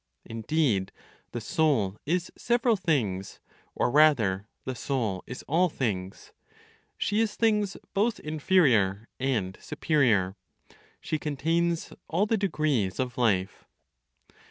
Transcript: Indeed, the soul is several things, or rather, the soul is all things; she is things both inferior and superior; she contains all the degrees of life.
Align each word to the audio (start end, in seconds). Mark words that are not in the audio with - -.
Indeed, 0.25 0.91
the 1.31 1.39
soul 1.39 1.95
is 2.07 2.31
several 2.35 2.75
things, 2.75 3.39
or 3.75 3.91
rather, 3.91 4.47
the 4.65 4.73
soul 4.73 5.23
is 5.27 5.43
all 5.47 5.69
things; 5.69 6.33
she 6.97 7.19
is 7.21 7.35
things 7.35 7.77
both 7.93 8.19
inferior 8.19 9.09
and 9.19 9.59
superior; 9.61 10.35
she 11.01 11.19
contains 11.19 11.93
all 12.07 12.25
the 12.25 12.35
degrees 12.35 12.99
of 12.99 13.15
life. 13.19 13.65